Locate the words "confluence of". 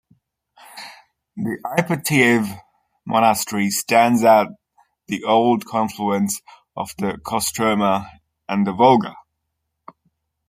5.65-6.89